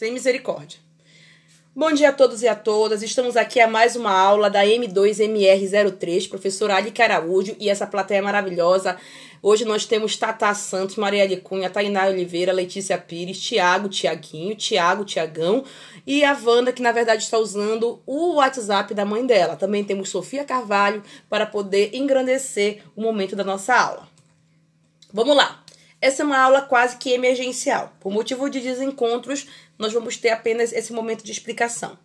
[0.00, 0.78] Sem misericórdia.
[1.76, 3.02] Bom dia a todos e a todas.
[3.02, 8.96] Estamos aqui a mais uma aula da M2MR03, professora Ali Caraújo e essa plateia maravilhosa.
[9.42, 15.64] Hoje nós temos Tata Santos, Marielle Cunha, Tainá Oliveira, Letícia Pires, Tiago, Tiaguinho, Tiago, Tiagão
[16.06, 19.54] e a Wanda, que na verdade está usando o WhatsApp da mãe dela.
[19.54, 24.08] Também temos Sofia Carvalho para poder engrandecer o momento da nossa aula.
[25.12, 25.62] Vamos lá.
[26.00, 27.92] Essa é uma aula quase que emergencial.
[28.00, 29.46] Por motivo de desencontros,
[29.80, 31.98] nós vamos ter apenas esse momento de explicação.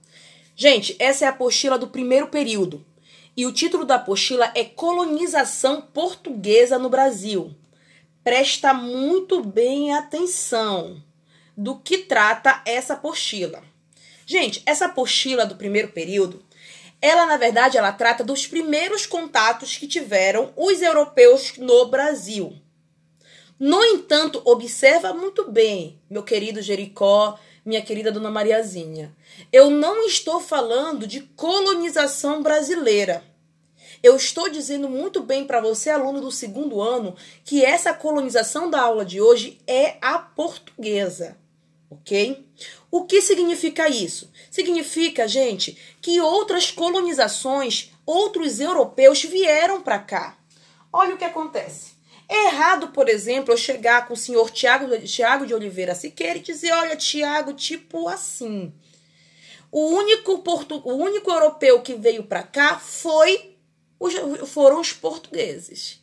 [0.55, 2.85] Gente, essa é a apostila do primeiro período.
[3.35, 7.53] E o título da apostila é Colonização Portuguesa no Brasil.
[8.23, 11.03] Presta muito bem atenção
[11.55, 13.61] do que trata essa apostila.
[14.25, 16.41] Gente, essa apostila do primeiro período,
[17.01, 22.55] ela na verdade ela trata dos primeiros contatos que tiveram os europeus no Brasil.
[23.59, 29.15] No entanto, observa muito bem, meu querido Jericó, minha querida Dona Mariazinha.
[29.51, 33.23] Eu não estou falando de colonização brasileira.
[34.03, 38.79] Eu estou dizendo muito bem para você, aluno do segundo ano, que essa colonização da
[38.79, 41.37] aula de hoje é a portuguesa.
[41.89, 42.45] Ok?
[42.91, 44.31] O que significa isso?
[44.51, 50.37] Significa, gente, que outras colonizações, outros europeus vieram para cá.
[50.93, 51.94] Olha o que acontece.
[52.27, 56.41] É errado, por exemplo, eu chegar com o senhor Tiago, Tiago de Oliveira Siqueira e
[56.41, 58.73] dizer: olha, Tiago, tipo assim.
[59.71, 63.55] O único, portu, o único europeu que veio para cá foi
[64.47, 66.01] foram os portugueses.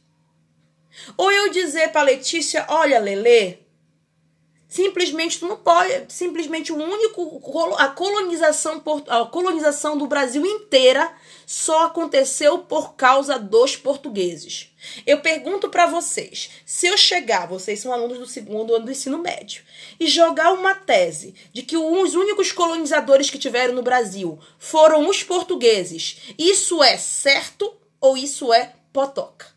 [1.17, 3.67] Ou eu dizer para Letícia: olha, Lele,
[4.73, 11.13] simplesmente tu não pode, simplesmente o único a colonização a colonização do Brasil inteira
[11.47, 14.73] só aconteceu por causa dos portugueses.
[15.07, 19.19] Eu pergunto para vocês, se eu chegar, vocês são alunos do segundo ano do ensino
[19.19, 19.63] médio,
[20.01, 25.23] e jogar uma tese de que os únicos colonizadores que tiveram no Brasil foram os
[25.23, 29.52] portugueses, isso é certo ou isso é potoca?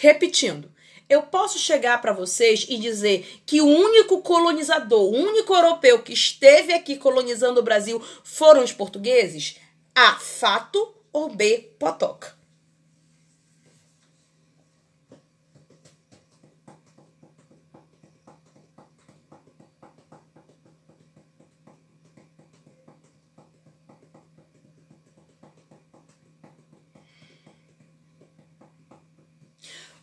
[0.00, 0.70] Repetindo,
[1.08, 6.12] eu posso chegar para vocês e dizer que o único colonizador, o único europeu que
[6.12, 9.56] esteve aqui colonizando o Brasil foram os portugueses?
[9.92, 10.14] A.
[10.14, 11.72] Fato ou B.
[11.80, 12.37] Potoca?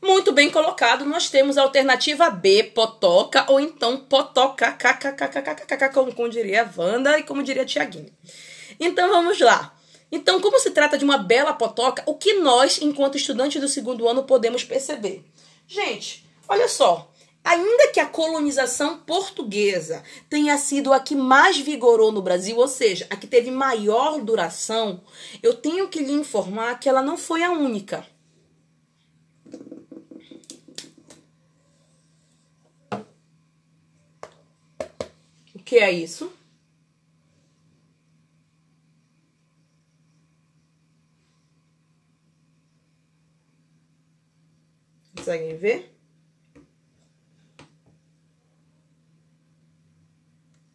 [0.05, 6.29] Muito bem colocado, nós temos a alternativa B, potoca, ou então potoca, kkkkkkk, como, como
[6.29, 8.13] diria a Wanda e como diria Tiaguinho.
[8.79, 9.75] Então vamos lá.
[10.11, 14.07] Então, como se trata de uma bela potoca, o que nós, enquanto estudantes do segundo
[14.07, 15.25] ano, podemos perceber?
[15.67, 17.11] Gente, olha só.
[17.43, 23.07] Ainda que a colonização portuguesa tenha sido a que mais vigorou no Brasil, ou seja,
[23.09, 25.01] a que teve maior duração,
[25.41, 28.05] eu tenho que lhe informar que ela não foi a única.
[35.65, 36.31] Que é isso?
[45.17, 45.91] Conseguem ver?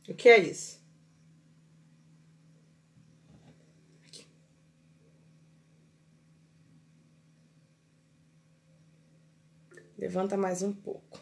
[0.09, 0.81] O que é isso?
[9.97, 11.21] Levanta mais um pouco.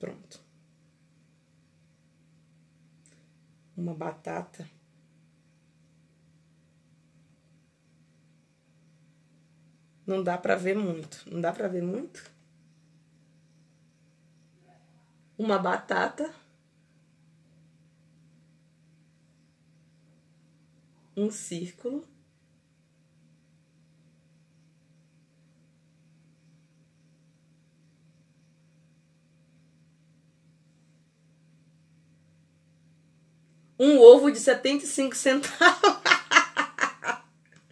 [0.00, 0.41] Pronto.
[3.82, 4.70] Uma batata.
[10.06, 11.24] Não dá para ver muito.
[11.30, 12.30] Não dá para ver muito?
[15.36, 16.32] Uma batata.
[21.16, 22.06] Um círculo.
[33.82, 35.98] Um ovo de 75 centavos.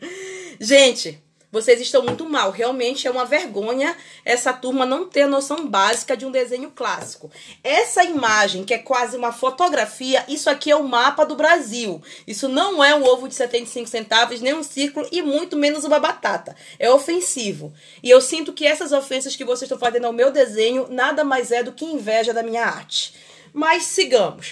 [0.58, 1.22] Gente,
[1.52, 2.50] vocês estão muito mal.
[2.50, 7.30] Realmente é uma vergonha essa turma não ter a noção básica de um desenho clássico.
[7.62, 12.02] Essa imagem, que é quase uma fotografia, isso aqui é o mapa do Brasil.
[12.26, 16.00] Isso não é um ovo de 75 centavos, nem um círculo e muito menos uma
[16.00, 16.56] batata.
[16.76, 17.72] É ofensivo.
[18.02, 21.52] E eu sinto que essas ofensas que vocês estão fazendo ao meu desenho nada mais
[21.52, 23.14] é do que inveja da minha arte.
[23.52, 24.50] Mas sigamos.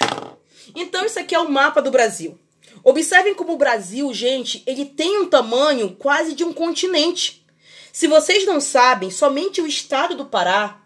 [0.75, 2.39] Então, isso aqui é o mapa do Brasil.
[2.85, 7.45] Observem como o Brasil, gente, ele tem um tamanho quase de um continente.
[7.93, 10.81] Se vocês não sabem, somente o estado do Pará,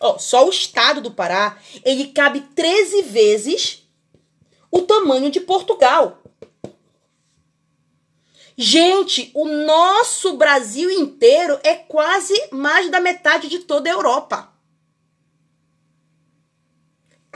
[0.00, 3.88] ó, só o estado do Pará, ele cabe 13 vezes
[4.70, 6.22] o tamanho de Portugal.
[8.56, 14.52] Gente, o nosso Brasil inteiro é quase mais da metade de toda a Europa.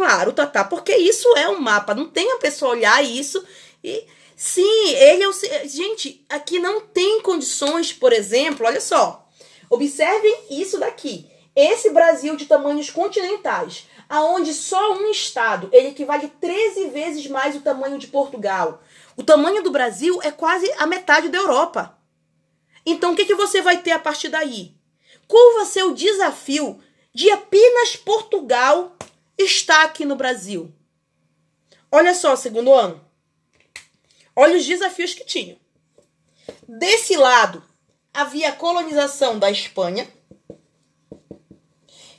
[0.03, 1.95] Claro, Tatá, porque isso é um mapa.
[1.95, 3.41] Não tem a pessoa olhar isso
[3.85, 4.05] e.
[4.35, 5.33] Sim, ele é o.
[5.65, 9.25] Gente, aqui não tem condições, por exemplo, olha só.
[9.71, 11.31] Observem isso daqui.
[11.55, 17.61] Esse Brasil de tamanhos continentais, aonde só um estado ele equivale 13 vezes mais o
[17.61, 18.83] tamanho de Portugal.
[19.17, 21.97] O tamanho do Brasil é quase a metade da Europa.
[22.85, 24.75] Então, o que, que você vai ter a partir daí?
[25.29, 26.81] Qual vai ser o desafio
[27.15, 28.97] de apenas Portugal
[29.39, 30.73] estar aqui no Brasil?
[31.91, 33.05] Olha só, segundo ano.
[34.35, 35.59] Olha os desafios que tinham.
[36.67, 37.63] Desse lado,
[38.15, 40.09] havia a colonização da Espanha,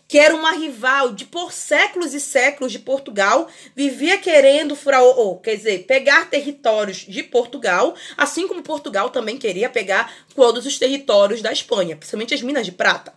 [0.07, 5.39] que era uma rival de por séculos e séculos de Portugal, vivia querendo furar, ou,
[5.39, 11.41] quer dizer, pegar territórios de Portugal, assim como Portugal também queria pegar todos os territórios
[11.41, 13.11] da Espanha, principalmente as minas de prata.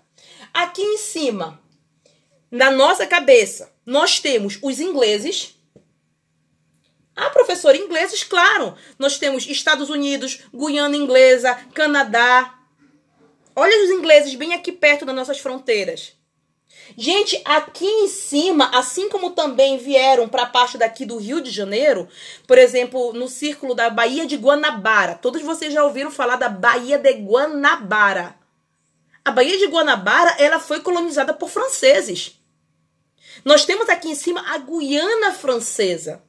[0.54, 1.60] Aqui em cima,
[2.50, 5.54] na nossa cabeça, nós temos os ingleses.
[7.14, 8.74] Ah, professor, ingleses, claro.
[8.98, 12.58] Nós temos Estados Unidos, Guiana Inglesa, Canadá.
[13.54, 16.14] Olha os ingleses bem aqui perto das nossas fronteiras.
[16.96, 21.50] Gente, aqui em cima, assim como também vieram para a parte daqui do Rio de
[21.50, 22.08] Janeiro,
[22.46, 25.14] por exemplo, no círculo da Baía de Guanabara.
[25.14, 28.36] Todos vocês já ouviram falar da Baía de Guanabara.
[29.24, 32.35] A Baía de Guanabara, ela foi colonizada por franceses.
[33.44, 36.22] Nós temos aqui em cima a Guiana Francesa.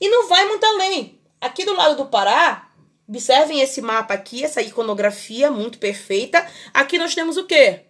[0.00, 1.20] E não vai muito além.
[1.40, 2.70] Aqui do lado do Pará,
[3.08, 6.46] observem esse mapa aqui, essa iconografia muito perfeita.
[6.72, 7.86] Aqui nós temos o quê?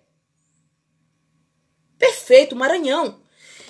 [1.99, 3.21] Perfeito, Maranhão.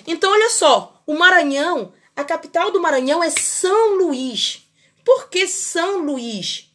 [0.07, 4.67] Então, olha só, o Maranhão, a capital do Maranhão é São Luís.
[5.03, 6.71] Por que São Luís?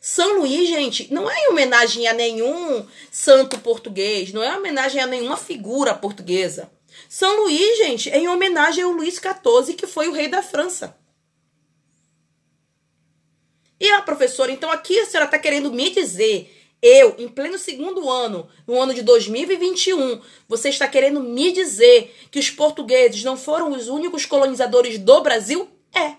[0.00, 5.02] São Luís, gente, não é em homenagem a nenhum santo português, não é em homenagem
[5.02, 6.70] a nenhuma figura portuguesa.
[7.08, 10.96] São Luís, gente, é em homenagem ao Luís XIV, que foi o rei da França.
[13.80, 18.08] E a professora, então aqui a senhora está querendo me dizer eu, em pleno segundo
[18.08, 23.72] ano, no ano de 2021, você está querendo me dizer que os portugueses não foram
[23.72, 25.68] os únicos colonizadores do Brasil?
[25.92, 26.14] É.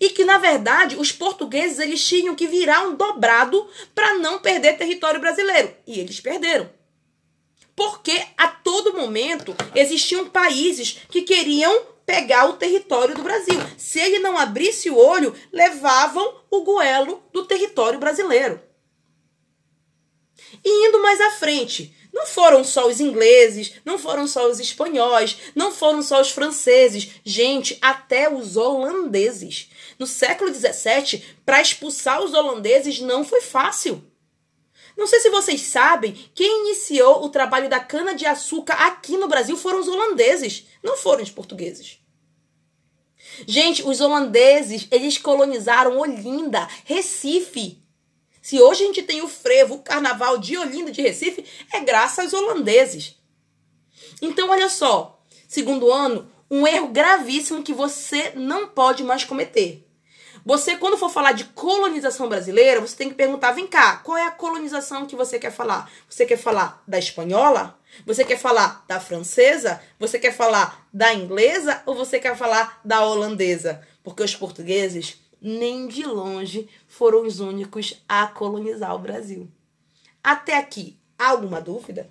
[0.00, 4.76] E que, na verdade, os portugueses eles tinham que virar um dobrado para não perder
[4.76, 5.72] território brasileiro.
[5.86, 6.68] E eles perderam.
[7.74, 13.58] Porque a todo momento existiam países que queriam pegar o território do Brasil.
[13.78, 18.60] Se ele não abrisse o olho, levavam o goelo do território brasileiro.
[20.64, 25.38] E indo mais à frente, não foram só os ingleses, não foram só os espanhóis,
[25.54, 29.70] não foram só os franceses, gente, até os holandeses.
[29.98, 34.04] No século XVII, para expulsar os holandeses não foi fácil.
[34.96, 39.80] Não sei se vocês sabem, quem iniciou o trabalho da cana-de-açúcar aqui no Brasil foram
[39.80, 41.98] os holandeses, não foram os portugueses.
[43.46, 47.82] Gente, os holandeses, eles colonizaram Olinda, Recife.
[48.42, 52.18] Se hoje a gente tem o frevo, o carnaval de Olinda de Recife, é graças
[52.18, 53.16] aos holandeses.
[54.20, 59.88] Então, olha só, segundo ano, um erro gravíssimo que você não pode mais cometer.
[60.44, 64.26] Você, quando for falar de colonização brasileira, você tem que perguntar: vem cá, qual é
[64.26, 65.90] a colonização que você quer falar?
[66.08, 67.78] Você quer falar da espanhola?
[68.04, 69.80] Você quer falar da francesa?
[69.98, 71.82] Você quer falar da inglesa?
[71.86, 73.86] Ou você quer falar da holandesa?
[74.02, 79.48] Porque os portugueses, nem de longe, foram os únicos a colonizar o Brasil.
[80.24, 82.10] Até aqui, alguma dúvida?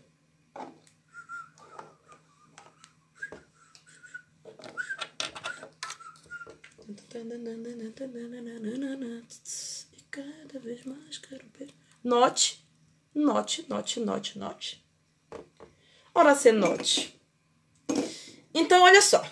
[9.94, 11.70] E cada vez mais quero ver.
[12.04, 12.66] Note,
[13.14, 14.86] note, note, note, note.
[16.14, 17.20] Ora, se note.
[18.54, 19.24] Então, olha só.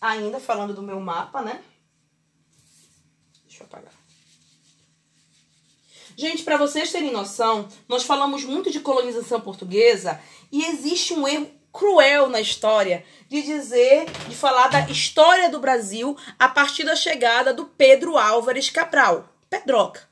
[0.00, 1.62] Ainda falando do meu mapa, né?
[3.46, 3.92] Deixa eu apagar.
[6.16, 10.20] Gente, para vocês terem noção, nós falamos muito de colonização portuguesa
[10.52, 16.16] e existe um erro cruel na história de dizer, de falar da história do Brasil
[16.38, 20.08] a partir da chegada do Pedro Álvares Cabral, Pedroca.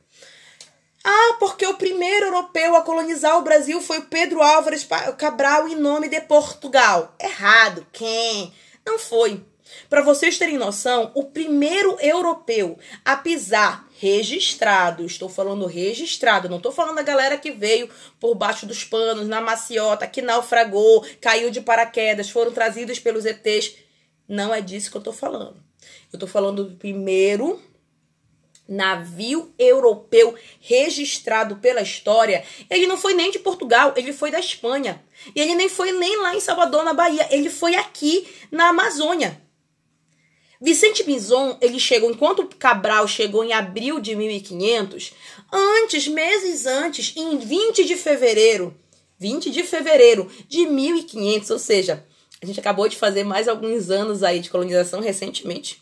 [1.04, 4.86] Ah, porque o primeiro europeu a colonizar o Brasil foi o Pedro Álvares
[5.16, 7.14] Cabral em nome de Portugal.
[7.18, 7.86] Errado.
[7.92, 8.52] Quem?
[8.84, 9.44] Não foi.
[9.88, 16.70] Para vocês terem noção, o primeiro europeu a pisar registrado, estou falando registrado, não estou
[16.70, 17.88] falando da galera que veio
[18.20, 23.74] por baixo dos panos, na maciota, que naufragou, caiu de paraquedas, foram trazidos pelos ETs.
[24.28, 25.56] Não é disso que eu estou falando.
[26.12, 27.60] Eu estou falando do primeiro
[28.68, 35.02] navio europeu registrado pela história, ele não foi nem de Portugal, ele foi da Espanha.
[35.34, 39.47] E ele nem foi nem lá em Salvador, na Bahia, ele foi aqui na Amazônia.
[40.60, 45.12] Vicente Bison, ele chegou, enquanto Cabral chegou em abril de 1500,
[45.52, 48.74] antes, meses antes, em 20 de fevereiro,
[49.18, 52.04] 20 de fevereiro de 1500, ou seja,
[52.42, 55.80] a gente acabou de fazer mais alguns anos aí de colonização recentemente.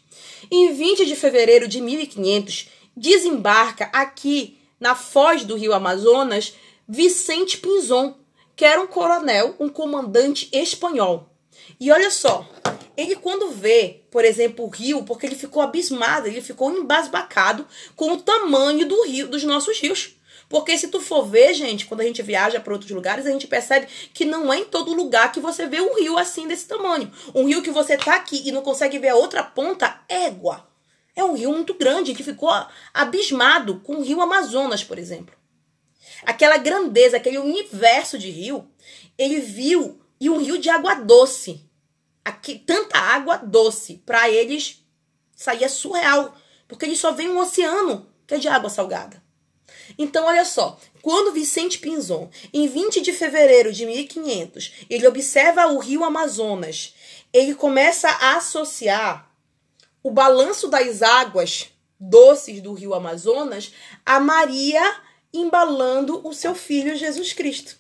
[0.51, 6.55] Em 20 de fevereiro de 1500, desembarca aqui na foz do rio Amazonas
[6.89, 8.15] Vicente Pinzon,
[8.55, 11.29] que era um coronel, um comandante espanhol.
[11.81, 12.49] E olha só,
[12.97, 18.13] ele quando vê, por exemplo, o rio, porque ele ficou abismado, ele ficou embasbacado com
[18.13, 20.17] o tamanho do rio, dos nossos rios.
[20.49, 23.49] Porque se tu for ver, gente, quando a gente viaja para outros lugares, a gente
[23.49, 27.11] percebe que não é em todo lugar que você vê um rio assim desse tamanho.
[27.35, 30.69] Um rio que você tá aqui e não consegue ver a outra ponta, égua.
[31.17, 32.51] É um rio muito grande que ficou
[32.95, 35.35] abismado com o rio Amazonas, por exemplo.
[36.25, 38.71] Aquela grandeza, aquele universo de rio,
[39.19, 41.66] ele viu e um rio de água doce
[42.27, 44.03] aqui, tanta água doce.
[44.05, 44.85] Para eles,
[45.47, 46.37] é surreal.
[46.67, 49.23] Porque eles só veem um oceano que é de água salgada.
[49.97, 55.79] Então, olha só, quando Vicente Pinzon, em 20 de fevereiro de 1500, ele observa o
[55.79, 56.95] rio Amazonas,
[57.33, 59.31] ele começa a associar
[60.03, 61.69] o balanço das águas
[61.99, 63.73] doces do rio Amazonas
[64.05, 64.83] a Maria
[65.33, 67.79] embalando o seu filho Jesus Cristo.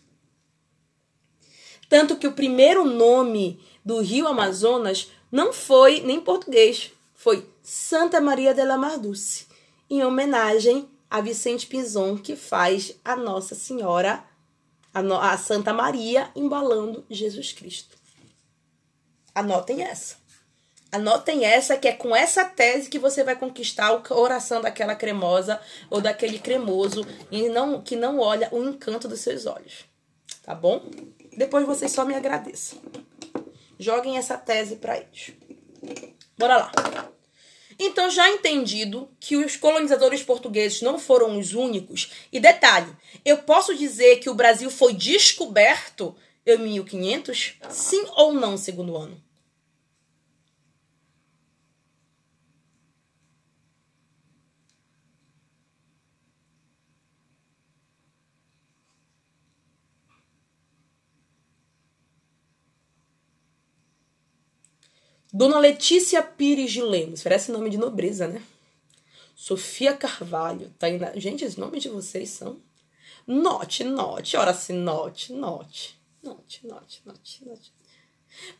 [1.89, 8.53] Tanto que o primeiro nome do rio Amazonas não foi nem português, foi Santa Maria
[8.53, 9.47] de la Marduce,
[9.89, 14.25] em homenagem a Vicente Pinzon, que faz a Nossa Senhora,
[14.93, 17.97] a, no, a Santa Maria, embalando Jesus Cristo.
[19.33, 20.17] Anotem essa.
[20.91, 25.61] Anotem essa, que é com essa tese que você vai conquistar o coração daquela cremosa
[25.89, 29.85] ou daquele cremoso e não, que não olha o encanto dos seus olhos.
[30.43, 30.83] Tá bom?
[31.37, 32.81] Depois vocês só me agradeçam.
[33.79, 35.33] Joguem essa tese para eles.
[36.39, 36.73] Bora lá.
[37.79, 42.91] Então, já entendido que os colonizadores portugueses não foram os únicos, e detalhe,
[43.25, 46.17] eu posso dizer que o Brasil foi descoberto
[46.47, 47.57] em 1500?
[47.69, 49.23] Sim ou não, segundo ano?
[65.37, 68.43] Dona Letícia Pires de Lemos, parece nome de nobreza, né?
[69.35, 70.87] Sofia Carvalho, tá.
[71.15, 72.59] Gente, os nomes de vocês são
[73.27, 77.73] Note, note, ora se note, note, note, note, note, note.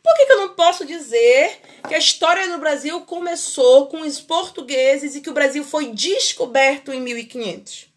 [0.03, 4.19] Por que, que eu não posso dizer que a história do Brasil começou com os
[4.19, 7.87] portugueses e que o Brasil foi descoberto em 1500?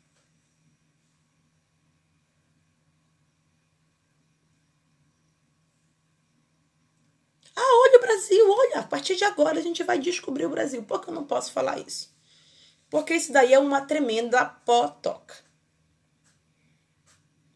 [7.57, 10.83] Ah, olha o Brasil, olha, a partir de agora a gente vai descobrir o Brasil.
[10.83, 12.12] Por que eu não posso falar isso?
[12.90, 15.37] Porque isso daí é uma tremenda potoca.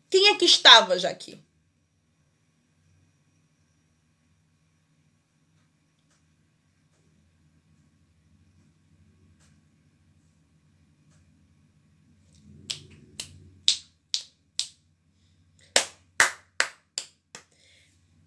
[0.09, 1.43] Quem é que estava já aqui?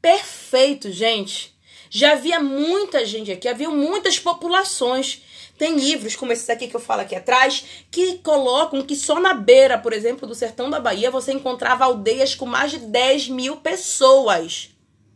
[0.01, 1.56] Perfeito, gente.
[1.89, 5.21] Já havia muita gente aqui, havia muitas populações.
[5.57, 9.33] Tem livros como esse aqui que eu falo aqui atrás, que colocam que só na
[9.33, 13.57] beira, por exemplo, do sertão da Bahia, você encontrava aldeias com mais de 10 mil
[13.57, 14.69] pessoas.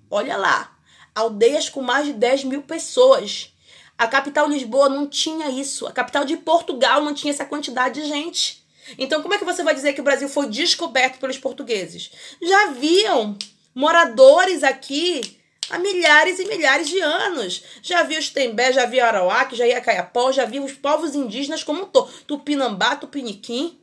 [0.09, 0.75] Olha lá,
[1.13, 3.53] aldeias com mais de 10 mil pessoas.
[3.97, 5.85] A capital Lisboa não tinha isso.
[5.85, 8.65] A capital de Portugal não tinha essa quantidade de gente.
[8.97, 12.11] Então, como é que você vai dizer que o Brasil foi descoberto pelos portugueses?
[12.41, 13.37] Já haviam
[13.75, 17.63] moradores aqui há milhares e milhares de anos.
[17.81, 21.63] Já vi os Tembé, já vi Arauá, já ia Caiapó, já vi os povos indígenas
[21.63, 22.11] como um todo.
[22.25, 23.79] Tupinambá, Tupiniquim.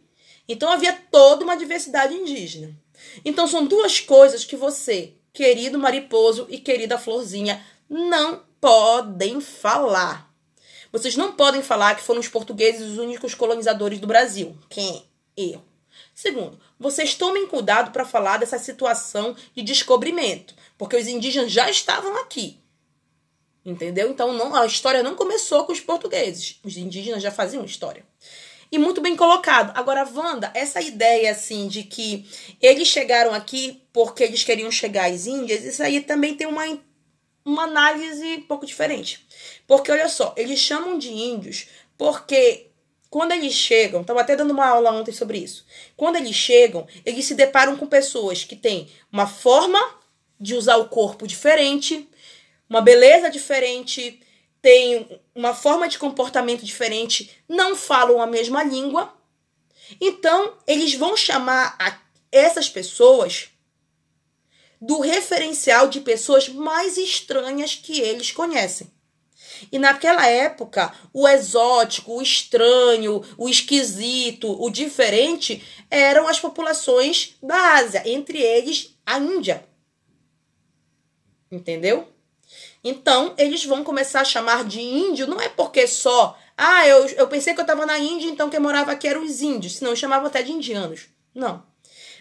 [0.49, 2.75] Então havia toda uma diversidade indígena.
[3.25, 10.28] Então são duas coisas que você, querido mariposo e querida florzinha, não podem falar.
[10.90, 14.56] Vocês não podem falar que foram os portugueses os únicos colonizadores do Brasil.
[14.70, 15.04] Quem?
[15.37, 15.67] Eu.
[16.14, 22.16] Segundo, vocês tomem cuidado para falar dessa situação de descobrimento, porque os indígenas já estavam
[22.18, 22.60] aqui.
[23.64, 24.10] Entendeu?
[24.10, 26.58] Então não, a história não começou com os portugueses.
[26.64, 28.04] Os indígenas já faziam história.
[28.70, 29.76] E muito bem colocado.
[29.76, 32.26] Agora, Wanda, essa ideia assim de que
[32.60, 36.64] eles chegaram aqui porque eles queriam chegar às Índias, isso aí também tem uma,
[37.44, 39.26] uma análise um pouco diferente.
[39.66, 42.67] Porque, olha só, eles chamam de índios porque
[43.10, 45.64] quando eles chegam, estava até dando uma aula ontem sobre isso.
[45.96, 49.78] Quando eles chegam, eles se deparam com pessoas que têm uma forma
[50.38, 52.08] de usar o corpo diferente,
[52.68, 54.20] uma beleza diferente,
[54.60, 59.12] têm uma forma de comportamento diferente, não falam a mesma língua.
[60.00, 61.78] Então, eles vão chamar
[62.30, 63.48] essas pessoas
[64.80, 68.90] do referencial de pessoas mais estranhas que eles conhecem.
[69.70, 77.74] E naquela época, o exótico, o estranho, o esquisito, o diferente eram as populações da
[77.76, 79.64] Ásia, entre eles a Índia.
[81.50, 82.08] Entendeu?
[82.82, 87.28] Então, eles vão começar a chamar de índio, não é porque só, ah, eu, eu
[87.28, 90.28] pensei que eu estava na Índia, então quem morava aqui eram os índios, senão chamavam
[90.28, 91.06] até de indianos.
[91.34, 91.62] Não.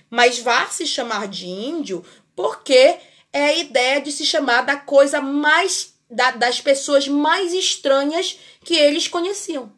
[0.09, 2.03] Mas vá se chamar de índio
[2.35, 2.97] porque
[3.33, 8.75] é a ideia de se chamar da coisa mais, da, das pessoas mais estranhas que
[8.75, 9.71] eles conheciam.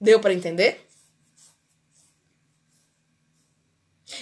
[0.00, 0.86] Deu para entender?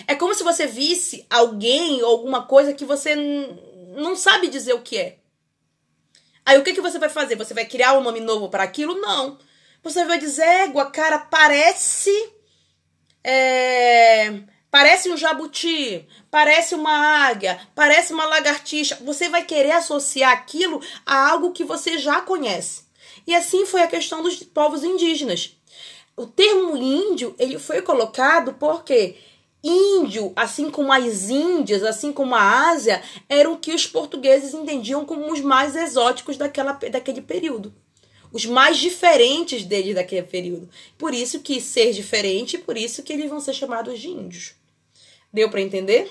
[0.07, 3.14] É como se você visse alguém ou alguma coisa que você
[3.95, 5.18] não sabe dizer o que é.
[6.45, 7.37] Aí o que, que você vai fazer?
[7.37, 8.95] Você vai criar um nome novo para aquilo?
[9.00, 9.38] Não.
[9.83, 12.11] Você vai dizer, égua, cara, parece.
[13.23, 18.98] É, parece um jabuti, parece uma águia, parece uma lagartixa.
[19.04, 22.82] Você vai querer associar aquilo a algo que você já conhece.
[23.26, 25.56] E assim foi a questão dos povos indígenas.
[26.16, 29.16] O termo índio ele foi colocado porque
[29.62, 35.04] índio, assim como as Índias, assim como a Ásia, eram o que os portugueses entendiam
[35.04, 37.75] como os mais exóticos daquela, daquele período.
[38.32, 40.68] Os mais diferentes deles daquele período.
[40.96, 44.54] Por isso que ser diferente, por isso que eles vão ser chamados de índios.
[45.32, 46.10] Deu para entender?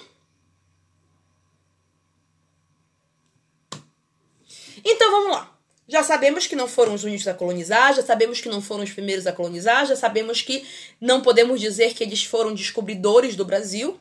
[4.84, 5.58] Então vamos lá.
[5.88, 8.92] Já sabemos que não foram os únicos a colonizar, já sabemos que não foram os
[8.92, 10.66] primeiros a colonizar, já sabemos que
[11.00, 13.98] não podemos dizer que eles foram descobridores do Brasil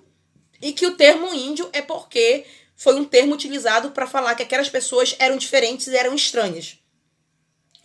[0.61, 4.69] e que o termo índio é porque foi um termo utilizado para falar que aquelas
[4.69, 6.79] pessoas eram diferentes e eram estranhas.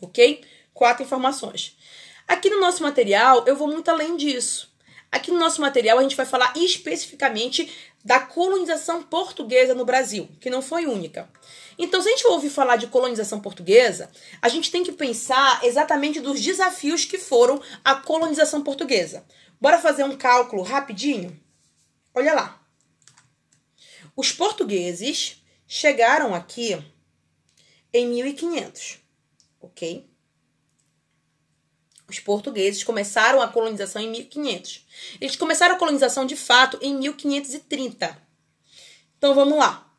[0.01, 0.43] Ok?
[0.73, 1.77] Quatro informações.
[2.27, 4.70] Aqui no nosso material, eu vou muito além disso.
[5.11, 7.69] Aqui no nosso material, a gente vai falar especificamente
[8.03, 11.29] da colonização portuguesa no Brasil, que não foi única.
[11.77, 14.09] Então, se a gente ouvir falar de colonização portuguesa,
[14.41, 19.25] a gente tem que pensar exatamente dos desafios que foram a colonização portuguesa.
[19.59, 21.37] Bora fazer um cálculo rapidinho?
[22.13, 22.61] Olha lá.
[24.15, 26.81] Os portugueses chegaram aqui
[27.93, 28.99] em 1500,
[29.59, 30.10] ok?
[32.11, 34.85] Os portugueses começaram a colonização em 1500.
[35.21, 38.21] Eles começaram a colonização de fato em 1530.
[39.17, 39.89] Então vamos lá.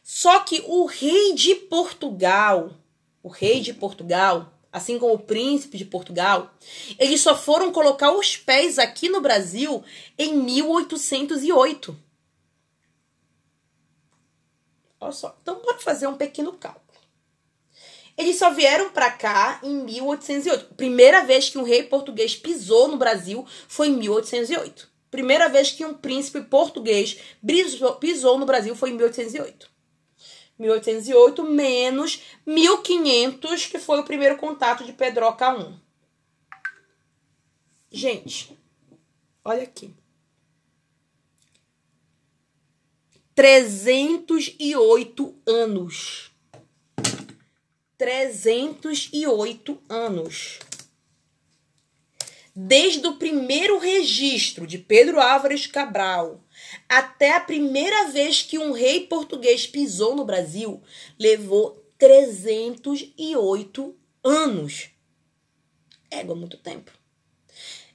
[0.00, 2.70] Só que o rei de Portugal,
[3.20, 6.54] o rei de Portugal, assim como o príncipe de Portugal,
[7.00, 9.82] eles só foram colocar os pés aqui no Brasil
[10.16, 11.98] em 1808.
[15.00, 15.36] Olha só.
[15.42, 16.85] Então, bora fazer um pequeno cálculo.
[18.16, 20.74] Eles só vieram para cá em 1808.
[20.74, 24.88] Primeira vez que um rei português pisou no Brasil foi em 1808.
[25.10, 27.18] Primeira vez que um príncipe português
[28.00, 29.70] pisou no Brasil foi em 1808.
[30.58, 35.78] 1808 menos 1500, que foi o primeiro contato de Pedroca 1.
[37.90, 38.58] Gente,
[39.44, 39.94] olha aqui.
[43.34, 46.32] 308 anos.
[47.98, 50.58] 308 anos.
[52.54, 56.42] Desde o primeiro registro de Pedro Álvares Cabral
[56.88, 60.82] até a primeira vez que um rei português pisou no Brasil,
[61.18, 64.90] levou 308 anos.
[66.10, 66.90] Égua, muito tempo.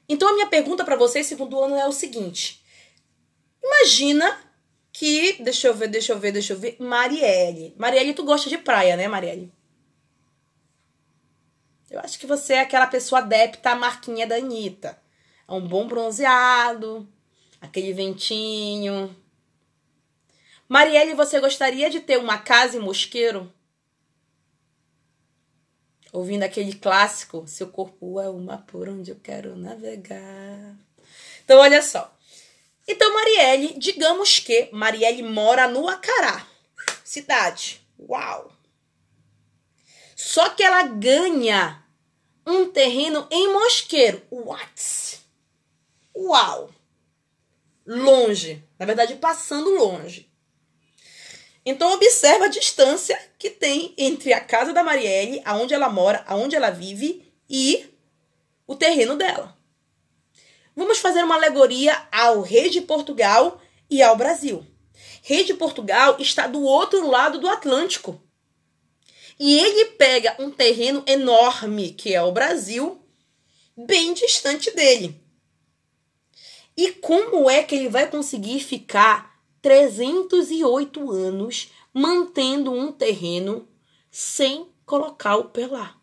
[0.08, 2.64] Então a minha pergunta para vocês, segundo ano, é o seguinte:
[3.64, 4.40] imagina
[4.92, 7.74] que, deixa eu ver, deixa eu ver, deixa eu ver, Marielle.
[7.78, 9.52] Marielle, tu gosta de praia, né, Marielle?
[11.92, 14.98] Eu acho que você é aquela pessoa adepta à marquinha da Anitta.
[15.46, 17.06] É um bom bronzeado,
[17.60, 19.14] aquele ventinho.
[20.70, 23.52] Marielle, você gostaria de ter uma casa em Mosqueiro?
[26.14, 30.78] Ouvindo aquele clássico, seu corpo é uma por onde eu quero navegar.
[31.44, 32.18] Então, olha só.
[32.88, 36.48] Então, Marielle, digamos que Marielle mora no Acará,
[37.04, 37.82] cidade.
[38.00, 38.61] Uau!
[40.24, 41.84] Só que ela ganha
[42.46, 44.22] um terreno em Mosqueiro.
[44.30, 45.20] What?
[46.16, 46.70] Uau!
[47.88, 48.64] Longe.
[48.78, 50.32] Na verdade, passando longe.
[51.66, 56.56] Então observa a distância que tem entre a casa da Marielle, aonde ela mora, aonde
[56.56, 57.90] ela vive e
[58.68, 59.58] o terreno dela.
[60.76, 64.66] Vamos fazer uma alegoria ao rei de Portugal e ao Brasil.
[65.24, 68.22] Rei de Portugal está do outro lado do Atlântico.
[69.44, 73.04] E ele pega um terreno enorme, que é o Brasil,
[73.76, 75.20] bem distante dele.
[76.78, 83.68] E como é que ele vai conseguir ficar 308 anos mantendo um terreno
[84.12, 86.00] sem colocar o pé lá.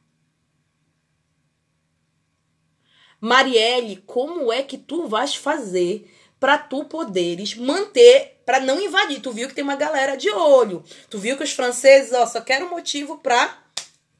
[3.20, 9.20] Marielle, como é que tu vais fazer para tu poderes manter, para não invadir?
[9.20, 10.84] Tu viu que tem uma galera de olho.
[11.10, 13.58] Tu viu que os franceses, ó, só querem um motivo para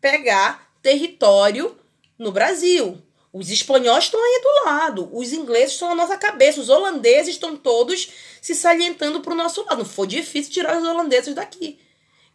[0.00, 1.76] pegar território
[2.18, 3.00] no Brasil.
[3.32, 7.56] Os espanhóis estão aí do lado, os ingleses estão na nossa cabeça, os holandeses estão
[7.56, 9.78] todos se salientando para o nosso lado.
[9.78, 11.78] Não foi difícil tirar os holandeses daqui.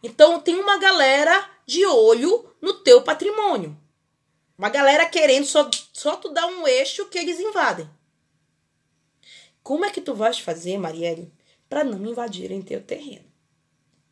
[0.02, 3.76] Então tem uma galera de olho no teu patrimônio.
[4.56, 7.88] Uma galera querendo só, só tu dar um eixo que eles invadem.
[9.64, 11.32] Como é que tu vais fazer, Marielle,
[11.70, 13.24] para não invadirem teu terreno?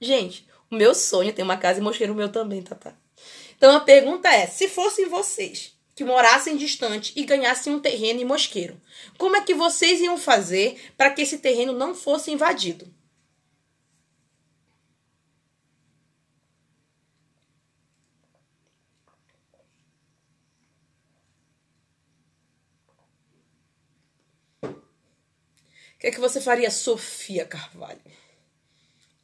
[0.00, 2.96] Gente, o meu sonho é ter uma casa e mosqueiro meu também, tá?
[3.56, 8.24] Então a pergunta é: se fossem vocês, que morassem distante e ganhassem um terreno em
[8.24, 8.80] Mosqueiro.
[9.18, 12.86] Como é que vocês iam fazer para que esse terreno não fosse invadido?
[26.02, 28.00] Que é que você faria, Sofia Carvalho?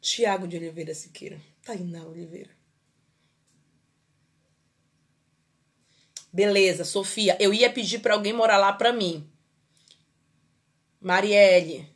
[0.00, 1.40] Tiago de Oliveira Siqueira.
[1.64, 2.50] Tainá Oliveira.
[6.32, 9.28] Beleza, Sofia, eu ia pedir para alguém morar lá para mim.
[11.00, 11.92] Marielle,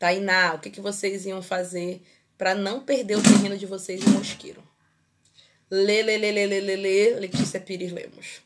[0.00, 2.02] Tainá, o que, que vocês iam fazer
[2.36, 4.68] para não perder o terreno de vocês em Mosqueiro?
[5.70, 8.42] Lê, lê, lê, lê, lê, lê, lê, Letícia Pires Lemos.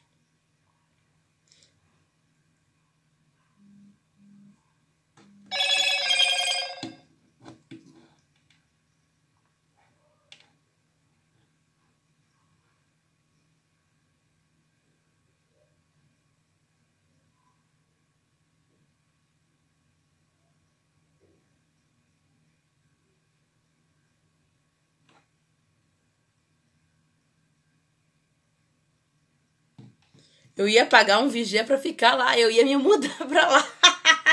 [30.58, 33.72] Eu ia pagar um vigia para ficar lá, eu ia me mudar para lá.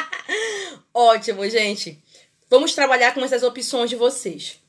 [0.92, 2.02] Ótimo, gente.
[2.50, 4.60] Vamos trabalhar com essas opções de vocês.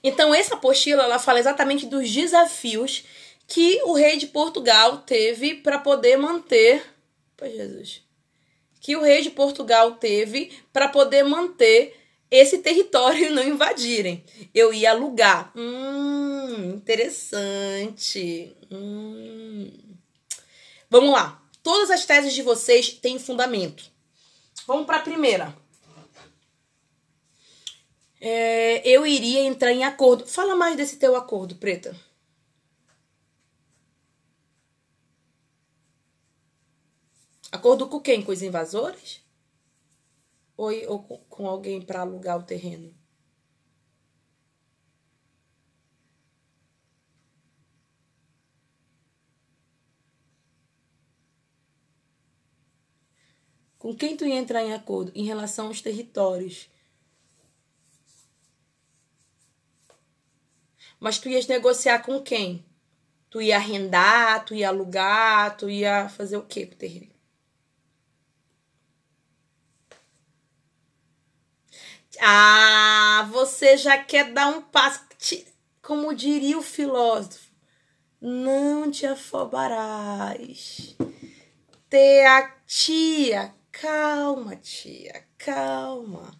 [0.00, 3.04] Então, essa apostila ela fala exatamente dos desafios
[3.48, 6.84] que o rei de Portugal teve para poder manter.
[7.36, 8.02] Pai Jesus.
[8.80, 11.96] Que o rei de Portugal teve para poder manter
[12.30, 14.22] esse território e não invadirem.
[14.54, 15.50] Eu ia alugar.
[15.56, 18.54] Hum, interessante.
[18.70, 19.83] Hum.
[20.94, 21.44] Vamos lá.
[21.60, 23.90] Todas as teses de vocês têm fundamento.
[24.64, 25.52] Vamos para a primeira.
[28.20, 30.24] É, eu iria entrar em acordo.
[30.24, 32.00] Fala mais desse teu acordo, Preta.
[37.50, 38.22] Acordo com quem?
[38.22, 39.20] Com os invasores?
[40.56, 42.94] Ou, ou com alguém para alugar o terreno?
[53.84, 56.70] Com quem tu ia entrar em acordo em relação aos territórios?
[60.98, 62.64] Mas tu ias negociar com quem?
[63.28, 67.10] Tu ia arrendar, tu ia alugar, tu ia fazer o quê com o terreno?
[72.22, 75.04] Ah, você já quer dar um passo.
[75.82, 77.50] Como diria o filósofo,
[78.18, 80.96] não te afobarás.
[81.90, 86.32] Te a tia Calma, tia, calma.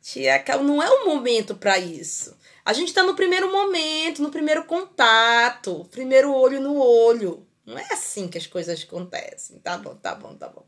[0.00, 0.64] Tia, calma.
[0.64, 2.36] Não é o momento para isso.
[2.64, 7.46] A gente tá no primeiro momento, no primeiro contato, primeiro olho no olho.
[7.64, 9.58] Não é assim que as coisas acontecem.
[9.60, 10.66] Tá bom, tá bom, tá bom.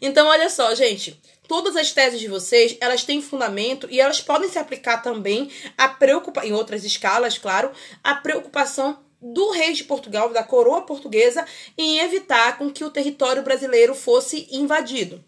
[0.00, 1.20] Então, olha só, gente.
[1.48, 5.88] Todas as teses de vocês, elas têm fundamento e elas podem se aplicar também a
[5.88, 11.46] preocupação, em outras escalas, claro, a preocupação do rei de Portugal, da coroa portuguesa,
[11.78, 15.24] em evitar com que o território brasileiro fosse invadido.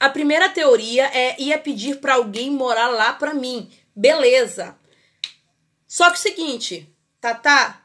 [0.00, 3.70] A primeira teoria é ia pedir para alguém morar lá para mim.
[3.94, 4.76] Beleza.
[5.86, 7.80] Só que o seguinte, Tata,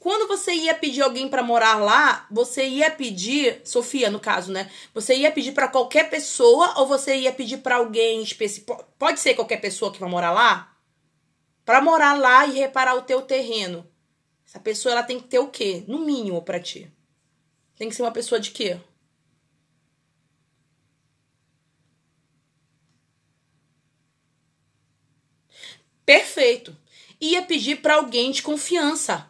[0.00, 4.70] quando você ia pedir alguém para morar lá, você ia pedir, Sofia, no caso, né?
[4.92, 8.84] Você ia pedir para qualquer pessoa ou você ia pedir para alguém específico?
[8.98, 10.74] Pode ser qualquer pessoa que vai morar lá?
[11.64, 13.91] Para morar lá e reparar o teu terreno.
[14.52, 15.82] Essa pessoa ela tem que ter o quê?
[15.88, 16.86] No mínimo para ti.
[17.74, 18.78] Tem que ser uma pessoa de quê?
[26.04, 26.76] Perfeito.
[27.18, 29.26] Ia pedir para alguém de confiança.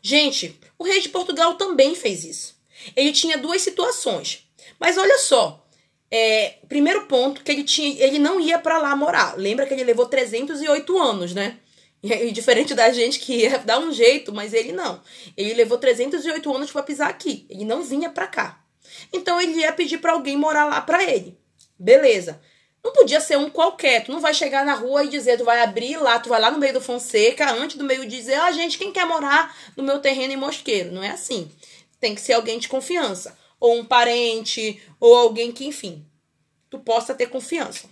[0.00, 2.56] Gente, o rei de Portugal também fez isso.
[2.94, 4.46] Ele tinha duas situações.
[4.78, 5.66] Mas olha só,
[6.08, 9.36] é, primeiro ponto que ele tinha, ele não ia para lá morar.
[9.36, 11.58] Lembra que ele levou 308 anos, né?
[12.04, 15.00] E, diferente da gente que ia dar um jeito, mas ele não.
[15.34, 17.46] Ele levou 308 anos para pisar aqui.
[17.48, 18.62] Ele não vinha para cá.
[19.10, 21.38] Então ele ia pedir para alguém morar lá para ele.
[21.78, 22.38] Beleza.
[22.84, 24.04] Não podia ser um qualquer.
[24.04, 26.50] Tu não vai chegar na rua e dizer, tu vai abrir lá, tu vai lá
[26.50, 29.98] no meio do Fonseca, antes do meio dizer, ah, gente, quem quer morar no meu
[29.98, 30.92] terreno em Mosqueiro?
[30.92, 31.50] Não é assim.
[31.98, 33.34] Tem que ser alguém de confiança.
[33.58, 36.04] Ou um parente, ou alguém que, enfim,
[36.68, 37.88] tu possa ter confiança.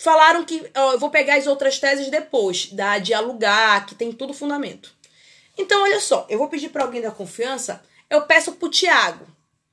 [0.00, 0.66] Falaram que.
[0.74, 4.94] Ó, eu vou pegar as outras teses depois, da de alugar, que tem tudo fundamento.
[5.58, 9.26] Então, olha só, eu vou pedir para alguém da confiança, eu peço pro Tiago.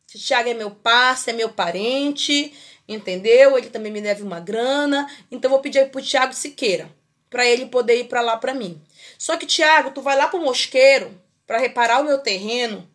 [0.05, 2.53] Se Tiago é meu parceiro, é meu parente,
[2.85, 3.57] entendeu?
[3.57, 6.93] Ele também me deve uma grana, então vou pedir pro Tiago Siqueira,
[7.29, 8.81] para ele poder ir para lá para mim.
[9.17, 11.09] Só que Tiago, tu vai lá pro mosqueiro
[11.45, 12.85] para reparar o meu terreno.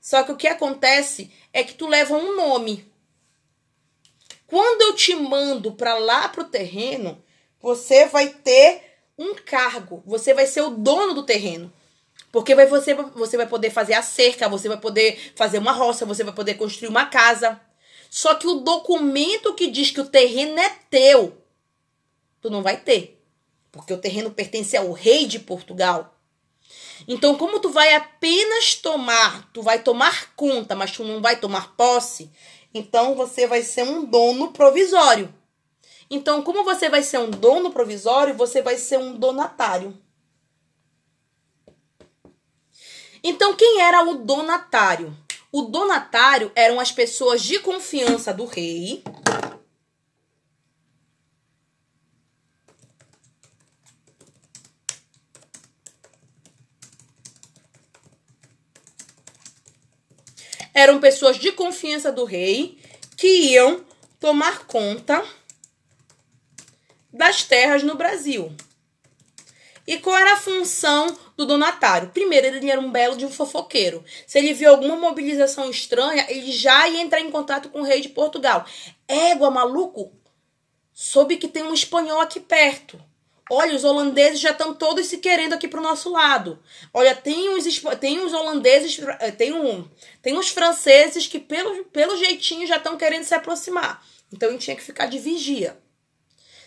[0.00, 2.88] Só que o que acontece é que tu leva um nome.
[4.50, 7.22] Quando eu te mando para lá pro terreno,
[7.62, 8.82] você vai ter
[9.16, 11.72] um cargo, você vai ser o dono do terreno.
[12.32, 16.04] Porque vai, você, você vai poder fazer a cerca, você vai poder fazer uma roça,
[16.04, 17.60] você vai poder construir uma casa.
[18.10, 21.40] Só que o documento que diz que o terreno é teu,
[22.42, 23.22] tu não vai ter.
[23.70, 26.16] Porque o terreno pertence ao rei de Portugal.
[27.06, 31.76] Então, como tu vai apenas tomar, tu vai tomar conta, mas tu não vai tomar
[31.76, 32.30] posse,
[32.72, 35.32] então você vai ser um dono provisório.
[36.10, 39.96] Então, como você vai ser um dono provisório, você vai ser um donatário.
[43.22, 45.16] Então, quem era o donatário?
[45.52, 49.02] O donatário eram as pessoas de confiança do rei.
[60.80, 62.78] Eram pessoas de confiança do rei
[63.14, 63.84] que iam
[64.18, 65.22] tomar conta
[67.12, 68.50] das terras no Brasil.
[69.86, 72.08] E qual era a função do donatário?
[72.08, 74.02] Primeiro, ele era um belo de um fofoqueiro.
[74.26, 78.00] Se ele viu alguma mobilização estranha, ele já ia entrar em contato com o rei
[78.00, 78.64] de Portugal.
[79.06, 80.10] Égua, maluco,
[80.94, 82.98] soube que tem um espanhol aqui perto.
[83.50, 86.58] Olha, os holandeses já estão todos se querendo aqui pro nosso lado.
[86.94, 87.64] Olha, tem uns,
[87.98, 89.86] tem uns holandeses, eh, tem, um,
[90.22, 94.06] tem uns franceses que, pelo, pelo jeitinho, já estão querendo se aproximar.
[94.32, 95.76] Então, ele tinha que ficar de vigia.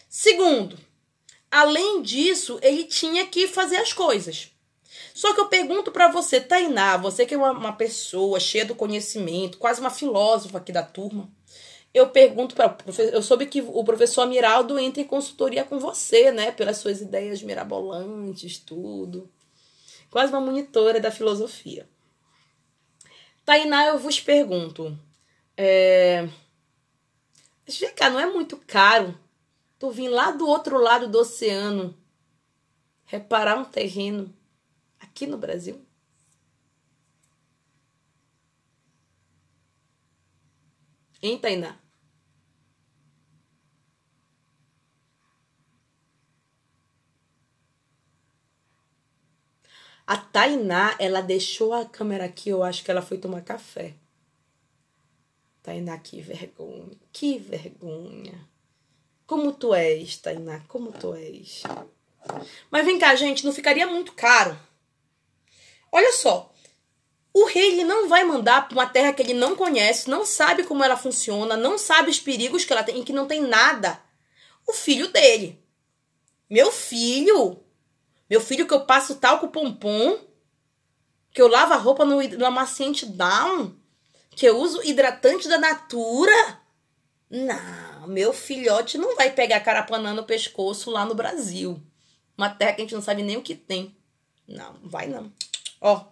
[0.10, 0.78] Segundo,
[1.54, 4.50] Além disso, ele tinha que fazer as coisas.
[5.14, 8.74] Só que eu pergunto para você, Tainá, você que é uma, uma, pessoa cheia do
[8.74, 11.30] conhecimento, quase uma filósofa aqui da turma.
[11.94, 12.76] Eu pergunto para
[13.12, 17.44] eu soube que o professor Amiraldo entra em consultoria com você, né, pelas suas ideias
[17.44, 19.30] mirabolantes, tudo.
[20.10, 21.88] Quase uma monitora da filosofia.
[23.46, 24.98] Tainá, eu vos pergunto,
[25.56, 26.28] é...
[27.68, 29.18] Vem cá, não é muito caro
[29.84, 31.94] Tu vir lá do outro lado do oceano
[33.04, 34.34] reparar um terreno
[34.98, 35.86] aqui no Brasil?
[41.22, 41.83] Hein, Tainá?
[50.06, 53.94] A Tainá, ela deixou a câmera aqui, eu acho que ela foi tomar café.
[55.62, 58.48] Tainá, que vergonha, que vergonha.
[59.26, 61.64] Como tu és, Tainá, como tu és.
[62.70, 64.60] Mas vem cá, gente, não ficaria muito caro.
[65.92, 66.54] Olha só.
[67.34, 70.64] O rei ele não vai mandar para uma terra que ele não conhece, não sabe
[70.64, 74.00] como ela funciona, não sabe os perigos que ela tem, e que não tem nada.
[74.68, 75.60] O filho dele.
[76.50, 77.60] Meu filho.
[78.34, 80.18] Meu filho que eu passo talco pompom,
[81.32, 83.76] que eu lavo a roupa no, amaciante down,
[84.32, 86.60] que eu uso hidratante da Natura.
[87.30, 91.80] Não, meu filhote não vai pegar carapanã no pescoço lá no Brasil.
[92.36, 93.96] Uma terra que a gente não sabe nem o que tem.
[94.48, 95.32] Não, vai não.
[95.80, 96.04] Ó.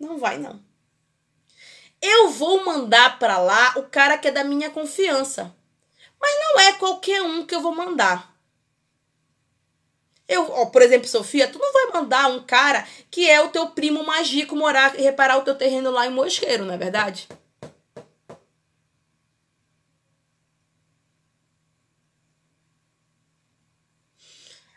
[0.00, 0.58] Não vai não.
[2.00, 5.54] Eu vou mandar para lá o cara que é da minha confiança.
[6.18, 8.31] Mas não é qualquer um que eu vou mandar.
[10.32, 13.66] Eu, ó, por exemplo, Sofia, tu não vai mandar um cara que é o teu
[13.68, 17.28] primo mágico morar e reparar o teu terreno lá em Mosqueiro, não é verdade?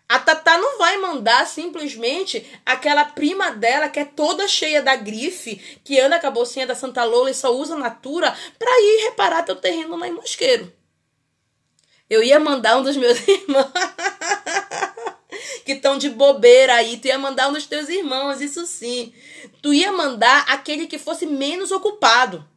[0.09, 5.55] A Tatá não vai mandar simplesmente aquela prima dela que é toda cheia da grife,
[5.85, 9.43] que anda com a bolsinha da Santa Lola e só usa Natura, pra ir reparar
[9.43, 10.71] teu terreno lá em Mosqueiro.
[12.09, 13.71] Eu ia mandar um dos meus irmãos
[15.65, 19.13] que estão de bobeira aí, tu ia mandar um dos teus irmãos, isso sim.
[19.61, 22.47] Tu ia mandar aquele que fosse menos ocupado.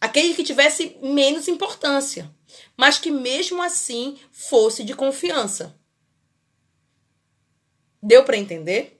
[0.00, 2.30] Aquele que tivesse menos importância,
[2.76, 5.78] mas que mesmo assim fosse de confiança.
[8.02, 8.98] Deu para entender?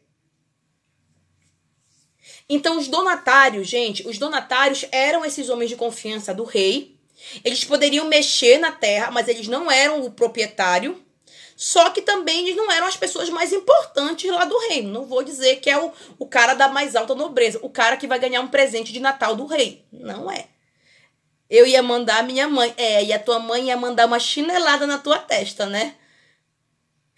[2.52, 6.98] Então, os donatários, gente, os donatários eram esses homens de confiança do rei.
[7.44, 11.00] Eles poderiam mexer na terra, mas eles não eram o proprietário.
[11.60, 14.90] Só que também eles não eram as pessoas mais importantes lá do reino.
[14.90, 18.06] Não vou dizer que é o, o cara da mais alta nobreza, o cara que
[18.06, 19.84] vai ganhar um presente de Natal do rei.
[19.92, 20.46] Não é.
[21.50, 22.72] Eu ia mandar a minha mãe.
[22.78, 25.96] É, e a tua mãe ia mandar uma chinelada na tua testa, né?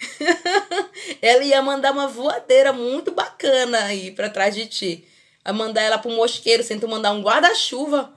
[1.22, 5.07] ela ia mandar uma voadeira muito bacana aí pra trás de ti.
[5.44, 8.12] A mandar ela pro mosqueiro, sem tu mandar um guarda-chuva,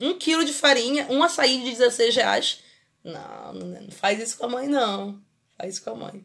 [0.00, 2.58] um quilo de farinha, um açaí de 16 reais.
[3.04, 5.27] Não, não faz isso com a mãe, não.
[5.58, 6.24] Faz isso com a mãe.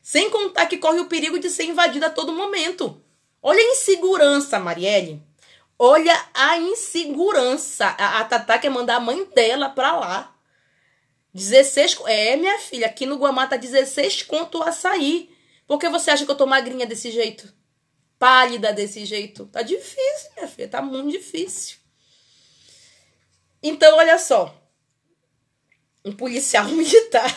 [0.00, 3.02] Sem contar que corre o perigo de ser invadida a todo momento.
[3.42, 5.20] Olha a insegurança, Marielle.
[5.76, 7.86] Olha a insegurança.
[7.86, 10.36] A, a Tatá quer mandar a mãe dela pra lá
[11.34, 11.98] 16.
[12.06, 15.30] É, minha filha, aqui no Guamá tá 16 conto o açaí.
[15.66, 17.52] Por que você acha que eu tô magrinha desse jeito?
[18.18, 19.46] Pálida desse jeito?
[19.46, 21.76] Tá difícil, minha filha, tá muito difícil.
[23.62, 24.54] Então, olha só.
[26.06, 27.30] Um policial militar.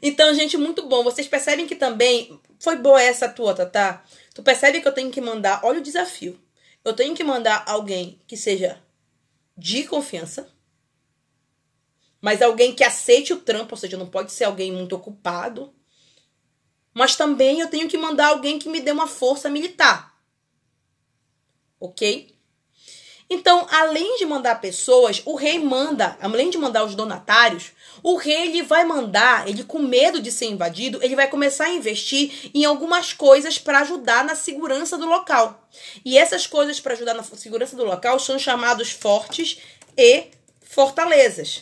[0.00, 1.02] então, gente, muito bom.
[1.02, 4.04] Vocês percebem que também foi boa essa tua, tá?
[4.32, 6.38] Tu percebe que eu tenho que mandar, olha o desafio.
[6.84, 8.78] Eu tenho que mandar alguém que seja
[9.56, 10.54] de confiança
[12.24, 15.70] mas alguém que aceite o trampo, ou seja, não pode ser alguém muito ocupado.
[16.94, 20.18] Mas também eu tenho que mandar alguém que me dê uma força militar.
[21.78, 22.33] Ok?
[23.28, 28.48] Então, além de mandar pessoas, o rei manda, além de mandar os donatários, o rei
[28.48, 32.64] ele vai mandar, ele com medo de ser invadido, ele vai começar a investir em
[32.64, 35.66] algumas coisas para ajudar na segurança do local.
[36.04, 39.58] E essas coisas para ajudar na segurança do local são chamados fortes
[39.96, 40.26] e
[40.62, 41.60] fortalezas.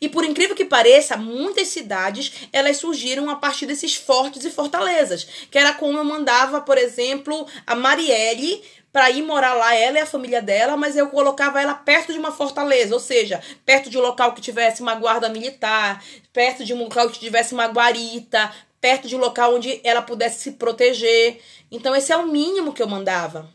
[0.00, 5.26] E por incrível que pareça, muitas cidades elas surgiram a partir desses fortes e fortalezas,
[5.50, 8.62] que era como eu mandava, por exemplo, a Marielle
[8.96, 12.18] para ir morar lá, ela e a família dela, mas eu colocava ela perto de
[12.18, 16.72] uma fortaleza, ou seja, perto de um local que tivesse uma guarda militar, perto de
[16.72, 21.42] um local que tivesse uma guarita, perto de um local onde ela pudesse se proteger.
[21.70, 23.52] Então esse é o mínimo que eu mandava.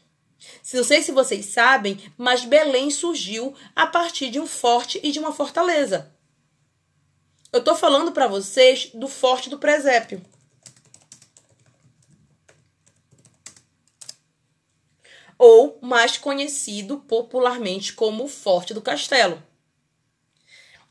[0.75, 5.17] Não sei se vocês sabem, mas Belém surgiu a partir de um forte e de
[5.17, 6.11] uma fortaleza.
[7.51, 10.21] Eu tô falando para vocês do Forte do Presépio.
[15.43, 19.41] Ou mais conhecido popularmente como o Forte do Castelo.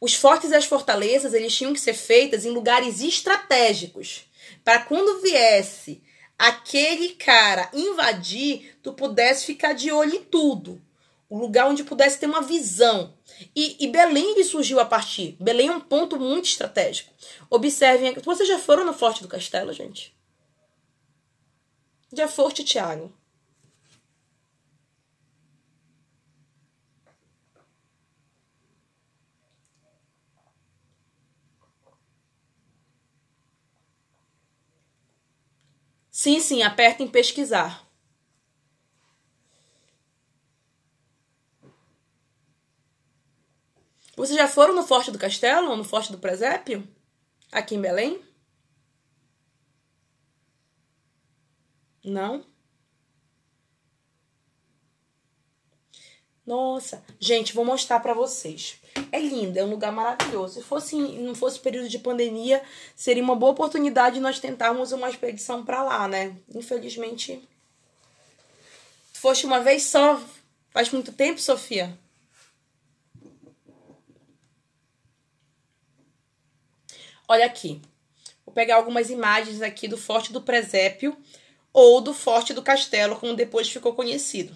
[0.01, 4.25] Os fortes e as fortalezas, eles tinham que ser feitas em lugares estratégicos,
[4.65, 6.03] para quando viesse
[6.37, 10.83] aquele cara invadir, tu pudesse ficar de olho em tudo.
[11.31, 13.15] Um lugar onde pudesse ter uma visão.
[13.55, 15.37] E, e Belém surgiu a partir.
[15.39, 17.15] Belém é um ponto muito estratégico.
[17.49, 18.15] Observem.
[18.15, 20.13] Vocês já foram no Forte do Castelo, gente?
[22.13, 23.20] Já foste, Tiago?
[36.23, 37.83] Sim, sim, aperta em pesquisar.
[44.15, 46.87] Vocês já foram no Forte do Castelo ou no Forte do Presépio?
[47.51, 48.23] Aqui em Belém?
[52.05, 52.50] Não?
[56.47, 58.79] Nossa, gente, vou mostrar para vocês.
[59.13, 60.55] É lindo, é um lugar maravilhoso.
[60.55, 62.63] Se fosse não fosse período de pandemia,
[62.97, 66.37] seria uma boa oportunidade nós tentarmos uma expedição para lá, né?
[66.55, 67.41] Infelizmente,
[69.13, 70.21] foste uma vez só.
[70.71, 71.97] Faz muito tempo, Sofia?
[77.29, 77.81] Olha aqui.
[78.45, 81.17] Vou pegar algumas imagens aqui do Forte do Presépio
[81.73, 84.53] ou do Forte do Castelo, como depois ficou conhecido.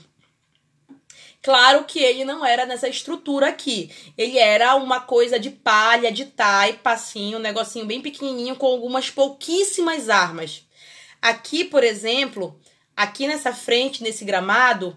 [1.45, 3.91] Claro que ele não era nessa estrutura aqui.
[4.17, 9.11] Ele era uma coisa de palha, de taipa, assim, um negocinho bem pequenininho com algumas
[9.11, 10.67] pouquíssimas armas.
[11.21, 12.59] Aqui, por exemplo,
[12.97, 14.97] aqui nessa frente, nesse gramado,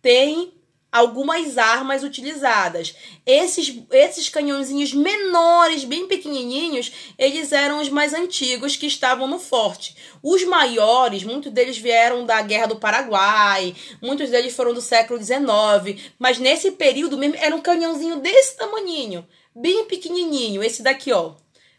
[0.00, 0.54] tem
[0.94, 2.94] algumas armas utilizadas.
[3.26, 9.96] Esses, esses canhãozinhos menores, bem pequenininhos, eles eram os mais antigos que estavam no forte.
[10.22, 16.00] Os maiores, muitos deles vieram da Guerra do Paraguai, muitos deles foram do século XIX,
[16.16, 21.32] mas nesse período mesmo era um canhãozinho desse tamaninho, bem pequenininho, esse daqui, ó.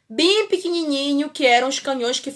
[0.09, 2.34] Bem pequenininho, que eram os canhões que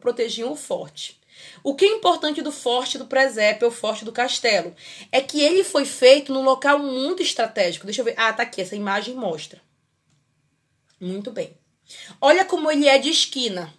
[0.00, 1.19] protegiam o forte.
[1.62, 4.74] O que é importante do forte do presépio, o forte do castelo,
[5.12, 7.84] é que ele foi feito num local muito estratégico.
[7.86, 8.14] Deixa eu ver.
[8.16, 9.60] Ah, tá aqui, essa imagem mostra.
[11.00, 11.56] Muito bem.
[12.20, 13.72] Olha como ele é de esquina.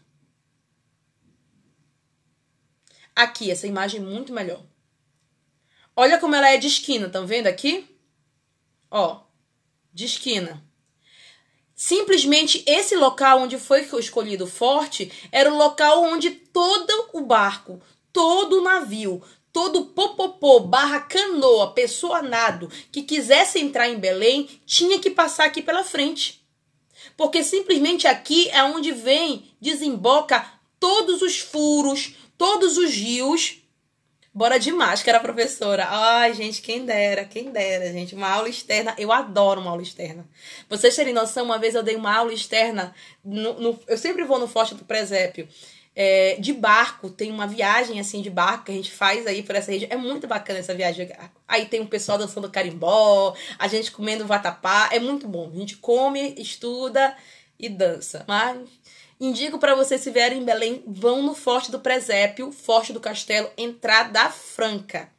[3.15, 4.63] Aqui, essa imagem é muito melhor.
[5.95, 7.85] Olha como ela é de esquina, estão vendo aqui?
[8.89, 9.21] Ó,
[9.93, 10.63] de esquina.
[11.83, 17.81] Simplesmente esse local onde foi escolhido o forte era o local onde todo o barco,
[18.13, 19.19] todo o navio,
[19.51, 25.59] todo popopô, barra canoa, pessoa nado que quisesse entrar em Belém tinha que passar aqui
[25.59, 26.45] pela frente.
[27.17, 33.60] Porque simplesmente aqui é onde vem, desemboca todos os furos, todos os rios
[34.33, 35.85] Bora de máscara, professora.
[35.89, 38.15] Ai, gente, quem dera, quem dera, gente.
[38.15, 38.95] Uma aula externa.
[38.97, 40.25] Eu adoro uma aula externa.
[40.69, 42.95] Vocês terem noção, uma vez eu dei uma aula externa.
[43.25, 45.49] No, no eu sempre vou no Forte do Presépio.
[45.93, 49.53] É, de barco, tem uma viagem assim de barco que a gente faz aí por
[49.53, 49.91] essa região.
[49.91, 51.11] É muito bacana essa viagem.
[51.45, 54.87] Aí tem um pessoal dançando carimbó, a gente comendo vatapá.
[54.93, 55.51] É muito bom.
[55.53, 57.17] A gente come, estuda
[57.59, 58.23] e dança.
[58.29, 58.57] Mas
[59.21, 63.51] Indico para vocês, se vierem em Belém, vão no Forte do Presépio, Forte do Castelo,
[63.55, 65.11] Entrada Franca.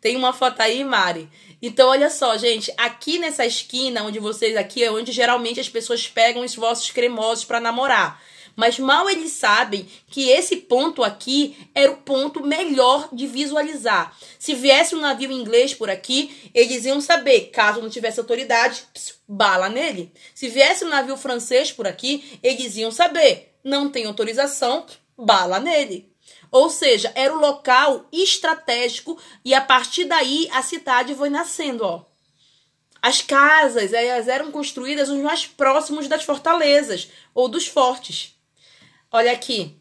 [0.00, 1.28] Tem uma foto aí, Mari.
[1.60, 6.08] Então, olha só, gente, aqui nessa esquina, onde vocês aqui, é onde geralmente as pessoas
[6.08, 8.18] pegam os vossos cremosos para namorar.
[8.58, 14.18] Mas mal eles sabem que esse ponto aqui era o ponto melhor de visualizar.
[14.36, 18.82] Se viesse um navio inglês por aqui, eles iam saber, caso não tivesse autoridade,
[19.28, 20.12] bala nele.
[20.34, 24.84] Se viesse um navio francês por aqui, eles iam saber, não tem autorização,
[25.16, 26.12] bala nele.
[26.50, 32.04] Ou seja, era o local estratégico e a partir daí a cidade foi nascendo, ó.
[33.00, 38.36] As casas elas eram construídas os mais próximos das fortalezas ou dos fortes.
[39.10, 39.76] Olha aqui.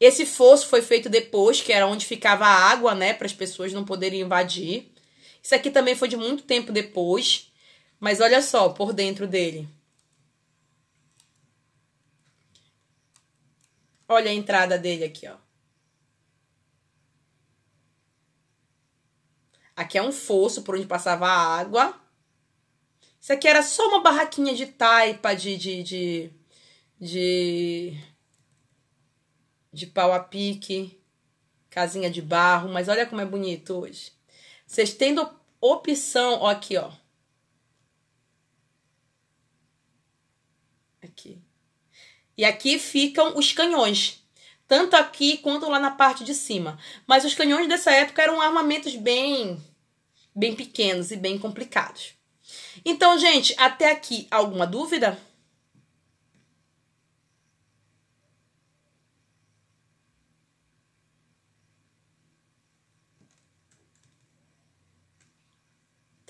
[0.00, 3.72] Esse fosso foi feito depois, que era onde ficava a água, né, para as pessoas
[3.72, 4.92] não poderem invadir.
[5.42, 7.52] Isso aqui também foi de muito tempo depois,
[8.00, 9.68] mas olha só por dentro dele.
[14.08, 15.36] Olha a entrada dele aqui, ó.
[19.74, 21.98] Aqui é um fosso por onde passava a água.
[23.20, 26.30] Isso aqui era só uma barraquinha de taipa, de, de, de,
[27.00, 28.11] de
[29.72, 31.00] de pau a pique,
[31.70, 34.12] casinha de barro, mas olha como é bonito hoje.
[34.66, 35.28] Vocês tendo
[35.60, 36.90] opção, ó aqui, ó.
[41.02, 41.40] Aqui.
[42.36, 44.24] E aqui ficam os canhões,
[44.66, 46.78] tanto aqui quanto lá na parte de cima.
[47.06, 49.60] Mas os canhões dessa época eram armamentos bem
[50.34, 52.14] bem pequenos e bem complicados.
[52.84, 55.18] Então, gente, até aqui alguma dúvida?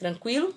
[0.03, 0.53] Tranquilo?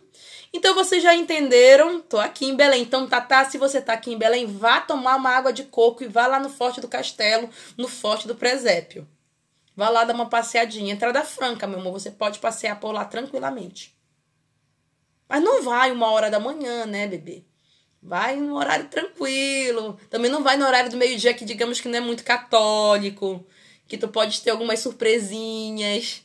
[0.51, 2.81] Então vocês já entenderam, tô aqui em Belém.
[2.81, 6.07] Então, Tatá, se você tá aqui em Belém, vá tomar uma água de coco e
[6.07, 9.07] vá lá no Forte do Castelo, no Forte do Presépio.
[9.75, 10.91] Vá lá dar uma passeadinha.
[10.91, 13.95] Entrada franca, meu amor, você pode passear por lá tranquilamente.
[15.29, 17.43] Mas não vai uma hora da manhã, né, bebê?
[18.01, 19.99] Vai no horário tranquilo.
[20.09, 23.45] Também não vai no horário do meio-dia que digamos que não é muito católico,
[23.87, 26.24] que tu pode ter algumas surpresinhas.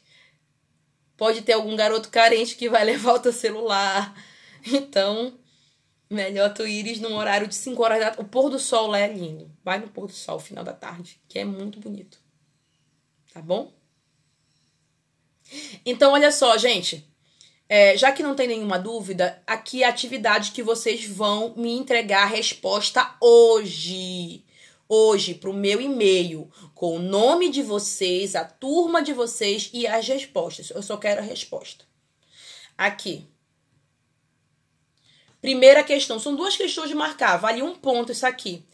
[1.21, 4.19] Pode ter algum garoto carente que vai levar o teu celular.
[4.65, 5.39] Então,
[6.09, 8.23] melhor tu ires num horário de 5 horas da tarde.
[8.23, 9.53] O pôr do sol lá é lindo.
[9.63, 12.19] Vai no pôr do sol, final da tarde, que é muito bonito.
[13.35, 13.71] Tá bom?
[15.85, 17.07] Então, olha só, gente.
[17.69, 21.73] É, já que não tem nenhuma dúvida, aqui é a atividade que vocês vão me
[21.73, 24.43] entregar a resposta hoje
[24.91, 29.87] hoje para o meu e-mail com o nome de vocês, a turma de vocês e
[29.87, 30.71] as respostas.
[30.71, 31.85] Eu só quero a resposta.
[32.77, 33.25] Aqui.
[35.41, 36.19] Primeira questão.
[36.19, 37.37] São duas questões de marcar.
[37.37, 38.67] Vale um ponto isso aqui.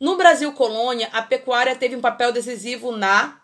[0.00, 3.38] No Brasil colônia, a pecuária teve um papel decisivo na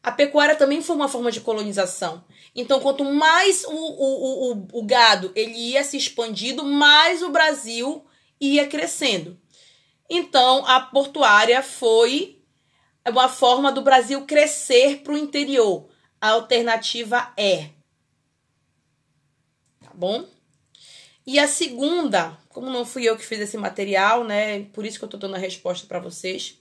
[0.00, 2.24] A pecuária também foi uma forma de colonização.
[2.54, 8.04] Então, quanto mais o, o, o, o gado ele ia se expandindo, mais o Brasil
[8.40, 9.36] ia crescendo.
[10.08, 12.40] Então, a portuária foi
[13.08, 15.88] uma forma do Brasil crescer para o interior.
[16.20, 17.70] A alternativa é.
[19.82, 20.26] Tá bom?
[21.26, 24.64] E a segunda, como não fui eu que fiz esse material, né?
[24.72, 26.58] Por isso que eu estou dando a resposta para vocês.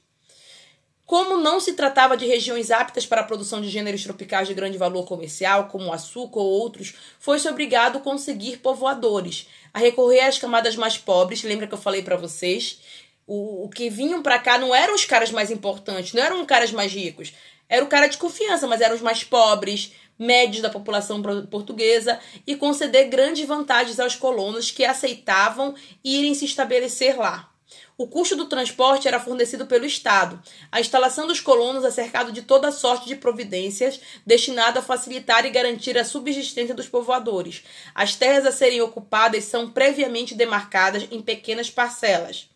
[1.06, 4.76] Como não se tratava de regiões aptas para a produção de gêneros tropicais de grande
[4.76, 10.40] valor comercial, como o açúcar ou outros, foi-se obrigado a conseguir povoadores, a recorrer às
[10.40, 11.44] camadas mais pobres.
[11.44, 12.80] Lembra que eu falei para vocês?
[13.28, 16.48] O, o que vinham para cá não eram os caras mais importantes, não eram os
[16.48, 17.34] caras mais ricos.
[17.68, 22.56] Era o cara de confiança, mas eram os mais pobres, médios da população portuguesa e
[22.56, 27.52] conceder grandes vantagens aos colonos que aceitavam irem se estabelecer lá.
[27.98, 30.42] O custo do transporte era fornecido pelo Estado.
[30.70, 35.50] A instalação dos colonos é cercado de toda sorte de providências destinada a facilitar e
[35.50, 37.64] garantir a subsistência dos povoadores.
[37.94, 42.50] As terras a serem ocupadas são previamente demarcadas em pequenas parcelas.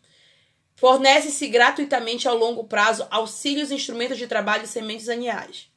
[0.80, 5.68] Fornece-se gratuitamente ao longo prazo auxílios, instrumentos de trabalho e sementes anuais.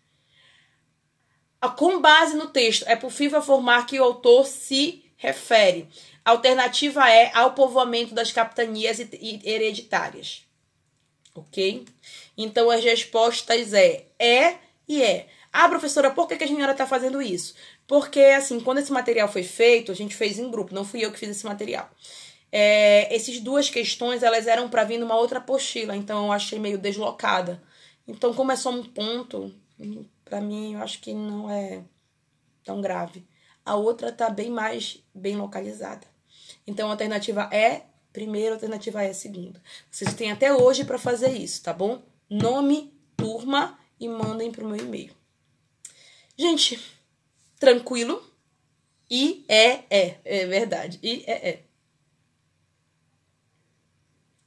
[1.78, 5.88] Com base no texto, é possível afirmar que o autor se refere
[6.26, 9.00] a alternativa é ao povoamento das capitanias
[9.44, 10.46] hereditárias.
[11.36, 11.86] Ok?
[12.38, 14.56] Então as respostas é é
[14.88, 15.28] e é.
[15.52, 17.54] Ah, professora, por que, a senhora está fazendo isso?
[17.86, 21.12] Porque, assim, quando esse material foi feito, a gente fez em grupo, não fui eu
[21.12, 21.92] que fiz esse material.
[22.56, 26.78] É, essas duas questões, elas eram para vir numa outra apostila, então eu achei meio
[26.78, 27.60] deslocada.
[28.08, 29.52] Então, como é só um ponto,
[30.24, 31.84] para mim, eu acho que não é
[32.64, 33.26] tão grave.
[33.66, 36.06] A outra tá bem mais bem localizada.
[36.68, 39.60] Então, a alternativa é primeira, a alternativa é segunda.
[39.90, 42.04] Vocês têm até hoje para fazer isso, tá bom?
[42.30, 45.12] Nome, turma e mandem pro meu e-mail.
[46.38, 46.80] Gente,
[47.60, 48.24] tranquilo?
[49.10, 51.00] E é, é, é verdade.
[51.02, 51.64] E é, é.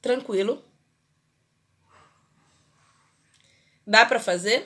[0.07, 0.63] Tranquilo?
[3.85, 4.65] Dá para fazer?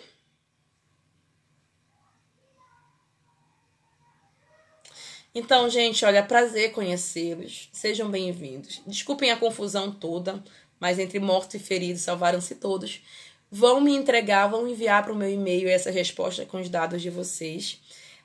[5.34, 7.70] Então, gente, olha, prazer conhecê-los.
[7.74, 8.84] Sejam bem-vindos.
[8.86, 10.44] Desculpem a confusão toda,
[10.80, 13.02] mas entre mortos e feridos salvaram-se todos.
[13.50, 17.10] Vão me entregar, vão enviar para o meu e-mail essa resposta com os dados de
[17.10, 17.82] vocês,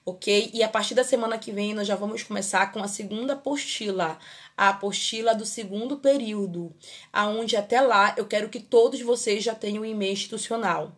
[0.07, 0.53] ok?
[0.55, 4.19] E a partir da semana que vem nós já vamos começar com a segunda apostila,
[4.57, 6.73] a apostila do segundo período,
[7.13, 10.97] aonde até lá eu quero que todos vocês já tenham o e-mail institucional.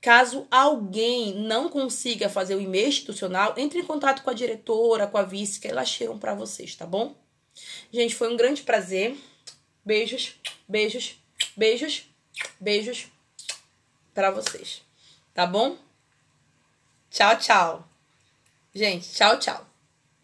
[0.00, 5.18] Caso alguém não consiga fazer o e-mail institucional, entre em contato com a diretora, com
[5.18, 7.16] a vice, que elas tiram para vocês, tá bom?
[7.92, 9.16] Gente, foi um grande prazer.
[9.84, 10.34] Beijos,
[10.68, 11.16] beijos,
[11.56, 12.04] beijos,
[12.60, 13.06] beijos
[14.14, 14.82] para vocês.
[15.32, 15.76] Tá bom?
[17.10, 17.87] Tchau, tchau.
[18.74, 19.66] Gente, tchau, tchau.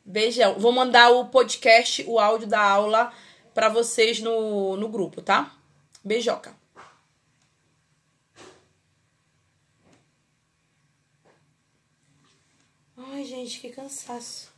[0.05, 0.59] Beijão.
[0.59, 3.13] Vou mandar o podcast, o áudio da aula
[3.55, 5.57] para vocês no, no grupo, tá?
[6.05, 6.55] Beijoca.
[12.97, 14.54] Ai, gente, que cansaço.